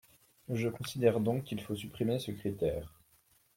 Je 0.49 0.67
considère 0.67 1.19
donc 1.19 1.43
qu’il 1.43 1.61
faut 1.61 1.75
supprimer 1.75 2.17
ce 2.17 2.31
critère. 2.31 2.99